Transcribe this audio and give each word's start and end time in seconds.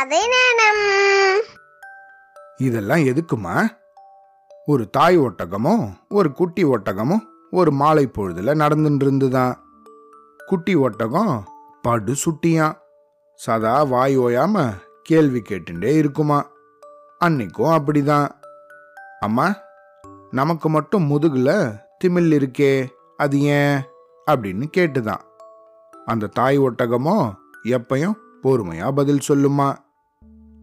கதை 0.00 0.18
நேரம். 0.18 1.42
இதெல்லாம் 2.56 2.98
எதுக்குமா? 2.98 3.68
ஒரு 4.66 4.90
தாய் 4.90 5.18
ஒட்டகமும் 5.18 5.88
ஒரு 6.08 6.32
குட்டி 6.32 6.64
ஒட்டகமும் 6.64 7.20
ஒரு 7.50 7.70
மாலை 7.70 8.10
பொழுதுல 8.18 8.54
நடந்துட்டு 8.54 9.02
இருந்துதான் 9.02 9.64
குட்டி 10.46 10.74
ஒட்டகம் 10.74 11.48
படு 11.82 12.14
சுட்டியான் 12.24 12.78
சதா 13.34 13.82
வாய் 13.82 14.18
ஓயாம 14.18 14.72
கேள்வி 15.02 15.42
கேட்டுட்டே 15.48 15.96
இருக்குமா. 15.96 16.50
அன்னைக்கும் 17.24 17.78
அப்படிதான் 17.78 18.28
அம்மா 19.20 19.54
நமக்கு 20.30 20.68
மட்டும் 20.68 21.10
முதுகுல 21.10 21.78
திமில் 22.04 22.46
இருக்கே 22.46 22.88
அது 23.16 23.40
ஏன்? 23.40 23.80
அப்படின்னு 24.30 24.64
கேட்டுதான் 24.76 25.20
அந்த 26.04 26.26
தாய் 26.26 26.58
ஒட்டகமோ 26.58 27.34
எப்பையும் 27.64 28.14
பொறுமையா 28.42 28.92
பதில் 28.92 29.20
சொல்லுமா. 29.28 29.74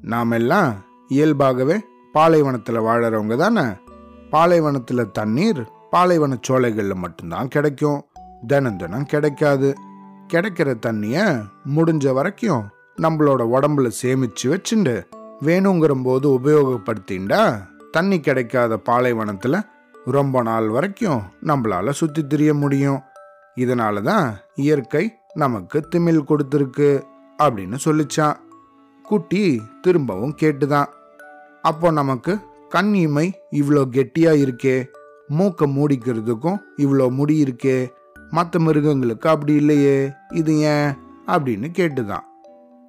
நாமெல்லாம் 0.01 0.83
இயல்பாகவே 1.07 1.79
பாலைவனத்தில் 2.13 2.79
வாழறவங்க 2.79 3.35
தானே? 3.35 3.61
பாலைவனத்தில் 4.29 5.11
தண்ணீர் 5.11 5.69
பாலைவன 5.89 6.37
சோலைகளில் 6.41 6.95
மட்டும்தான் 6.95 7.47
கிடைக்கும். 7.47 8.05
தினம் 8.47 8.77
தினம் 8.77 9.05
கிடைக்காது. 9.05 9.75
கிடைக்கிற 10.33 10.79
தண்ணிய 10.79 11.37
முடிஞ்ச 11.75 12.13
வரைக்கும் 12.13 12.67
நம்மளோட 13.01 13.47
உடம்புல 13.53 13.91
சேமிச்சு 14.03 14.43
வச்சுண்டு 14.43 15.03
வேணுங்கிற 15.41 16.03
போது 16.03 16.29
உபயோகப்படுத்திண்டா 16.29 17.67
தண்ணி 17.91 18.19
கிடைக்காத 18.19 18.77
பாலைவனத்தில் 18.77 19.61
ரொம்ப 20.05 20.41
நாள் 20.41 20.69
வரைக்கும் 20.69 21.21
நம்மளால 21.43 21.89
சுத்தி 21.89 22.27
திரிய 22.27 22.53
முடியும். 22.53 23.01
இதனால 23.55 24.01
தான் 24.01 24.37
இயற்கை 24.55 25.17
நமக்கு 25.33 25.87
திமில் 25.95 26.23
கொடுத்துருக்கு 26.23 27.01
அப்படின்னு 27.37 27.77
சொல்லிச்சான். 27.85 28.35
குட்டி 29.07 29.61
திரும்பவும் 29.81 30.35
கேட்டுதான். 30.41 30.85
அப்போ 31.61 31.91
நமக்கு 31.91 32.39
கண் 32.69 32.93
இமை 32.93 33.41
இவ்வளோ 33.51 33.83
கெட்டியா 33.91 34.31
இருக்கே 34.37 34.85
மூக்க 35.29 35.65
மூடிக்கிறதுக்கும் 35.65 36.59
இவ்வளோ 36.77 37.09
முடி 37.09 37.43
இருக்கே 37.43 37.91
மற்ற 38.29 38.59
மிருகங்களுக்கு 38.59 39.29
அப்படி 39.29 39.53
இல்லையே 39.53 40.11
இது 40.33 40.57
ஏன்? 40.57 40.93
அப்படின்னு 41.27 41.71
கேட்டுதான். 41.71 42.23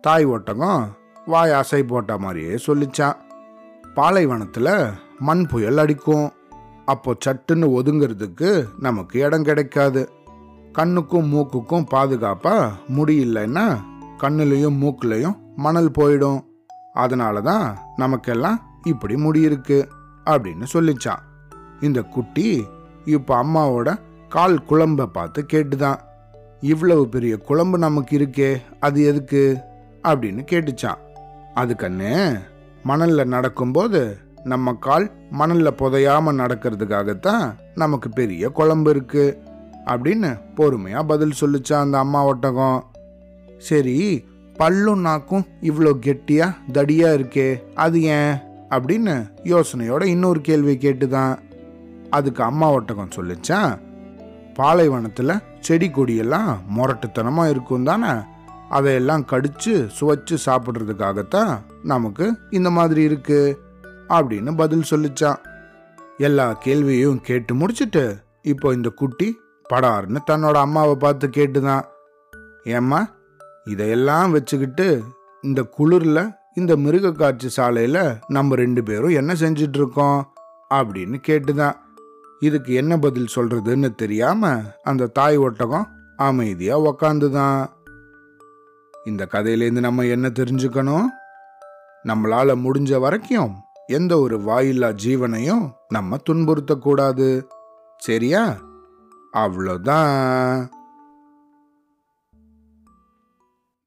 தாய் 0.00 0.24
ஒட்டகம் 0.24 0.96
வாய் 1.26 1.50
அசை 1.50 1.82
போட்ட 1.82 2.18
மாதிரியே 2.18 2.54
சொல்லிச்சான். 2.54 3.14
பாலைவனத்தில் 3.94 4.86
மண் 5.18 5.46
புயல் 5.46 5.78
அடிக்கும். 5.78 6.30
அப்போ 6.84 7.16
சட்டுன்னு 7.26 7.70
ஒதுங்கிறதுக்கு 7.70 8.64
நமக்கு 8.80 9.20
இடம் 9.20 9.42
கிடைக்காது. 9.42 10.08
கண்ணுக்கும் 10.72 11.34
மூக்குக்கும் 11.34 11.86
பாதுகாப்பாக 11.88 12.72
முடி 12.88 13.28
இல்லைன்னா 13.28 13.78
கண்ணுலையும் 14.18 14.78
மூக்குலையும் 14.78 15.46
மணல் 15.58 15.90
போயிடும். 15.90 16.40
அதனால 16.92 17.40
தான் 17.40 17.78
நமக்கெல்லாம் 17.96 18.60
இப்படி 18.82 19.14
முடியிருக்கு 19.14 19.78
அப்படின்னு 20.24 20.66
சொல்லிச்சான் 20.72 21.22
இந்த 21.80 22.02
குட்டி 22.02 22.66
இப்போ 23.04 23.42
அம்மாவோட 23.42 23.98
கால் 24.28 24.62
குழம்ப 24.68 25.06
பார்த்து 25.06 25.46
கேட்டுதான். 25.52 25.98
இவ்வளவு 26.60 27.08
பெரிய 27.08 27.36
குழம்பு 27.36 27.78
நமக்கு 27.78 28.18
இருக்கே 28.18 28.62
அது 28.80 29.04
எதுக்கு? 29.04 29.58
அப்படின்னு 30.02 30.46
கேட்டுச்சான் 30.50 31.00
அதுக்கண்ணு 31.54 32.40
மணல்ல 32.84 33.24
நடக்கும்போது 33.24 34.18
நம்ம 34.44 34.72
கால் 34.72 35.10
மணல்ல 35.32 35.70
புதையாம 35.76 36.32
நடக்கிறதுக்காகத்தான் 36.32 37.54
நமக்கு 37.74 38.08
பெரிய 38.08 38.48
குழம்பு 38.48 38.90
இருக்கு 38.90 39.42
அப்படின்னு 39.86 40.40
பொறுமையா 40.56 41.06
பதில் 41.06 41.38
சொல்லிச்சான் 41.40 41.80
அந்த 41.80 41.98
அம்மா 41.98 42.24
ஒட்டகம். 42.24 42.90
சரி 43.58 44.26
பல்லும் 44.58 45.00
நாக்கும் 45.00 45.46
இவ்வளோ 45.60 45.92
கெட்டியா 46.06 46.54
தடியா 46.72 47.12
இருக்கே 47.12 47.74
அது 47.74 48.02
ஏன்? 48.02 48.36
அப்படின்னு 48.70 49.30
யோசனையோட 49.44 50.04
இன்னொரு 50.04 50.40
கேள்வி 50.40 50.76
கேட்டுதான். 50.76 51.38
அதுக்கு 52.10 52.42
அம்மா 52.42 52.70
ஒட்டகம் 52.70 53.08
சொல்லிச்சா? 53.16 53.78
பாலைவனத்தில் 54.54 55.38
செடி 55.60 55.88
கொடியெல்லாம் 55.88 56.56
முரட்டுத்தனமாக 56.76 57.50
இருக்கும் 57.50 57.84
தானே? 57.84 58.20
அதையெல்லாம் 58.68 59.26
கடிச்சு 59.26 59.88
சுவைச்சு 60.00 60.36
சாப்பிட்றதுக்காகத்தான் 60.46 61.58
நமக்கு 61.82 62.38
இந்த 62.50 62.70
மாதிரி 62.70 63.02
இருக்கு 63.02 63.58
அப்படின்னு 64.08 64.56
பதில் 64.56 64.82
சொல்லிச்சான் 64.90 65.36
எல்லா 66.18 66.52
கேள்வியும் 66.52 67.20
கேட்டு 67.20 67.54
முடிச்சிட்டு 67.54 68.16
இப்போ 68.42 68.72
இந்த 68.72 68.88
குட்டி 68.88 69.36
படார்னு 69.72 70.16
தன்னோட 70.30 70.52
அம்மாவை 70.52 70.94
பார்த்து 70.94 71.28
கேட்டுதான். 71.28 71.82
ஏம்மா 72.64 73.08
இதையெல்லாம் 73.70 74.30
வச்சுக்கிட்டு 74.30 75.02
இந்த 75.42 75.66
குளிரில் 75.78 76.36
இந்த 76.54 76.76
மிருக 76.76 77.12
காட்சி 77.12 77.48
சாலையில் 77.48 78.16
நம்ம 78.28 78.54
ரெண்டு 78.54 78.82
பேரும் 78.82 79.08
என்ன 79.08 79.32
செஞ்சிட்டு 79.32 79.76
இருக்கோம் 79.76 80.32
அப்படின்னு 80.74 81.20
கேட்டுதான். 81.28 81.74
இதுக்கு 82.40 82.74
என்ன 82.74 82.98
பதில் 82.98 83.26
சொல்றதுன்னு 83.34 83.94
தெரியாம 83.94 84.60
அந்த 84.82 85.06
தாய் 85.06 85.36
ஒட்டகம் 85.36 85.88
அமைதியா 86.16 86.80
உக்காந்துதான். 86.80 87.66
இந்த 89.04 89.28
கதையிலேருந்து 89.32 89.80
நம்ம 89.80 90.02
என்ன 90.02 90.28
தெரிஞ்சுக்கணும்? 90.28 91.04
நம்மளால 92.04 92.56
முடிஞ்ச 92.56 92.98
வரைக்கும் 92.98 93.54
எந்த 93.86 94.18
ஒரு 94.18 94.40
வாயில்லா 94.40 94.88
ஜீவனையும் 94.88 95.70
நம்ம 95.88 96.16
துன்புறுத்தக்கூடாது. 96.30 97.46
சரியா? 97.96 98.56
அவ்வளோதான். 99.32 100.68